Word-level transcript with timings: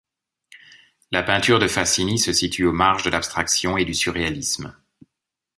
La 1.11 1.21
peinture 1.21 1.59
de 1.59 1.67
Fasini 1.67 2.17
se 2.17 2.33
situe 2.33 2.65
aux 2.65 2.73
marges 2.73 3.03
de 3.03 3.11
l'abstraction 3.11 3.77
et 3.77 3.85
du 3.85 3.93
surréalisme. 3.93 4.75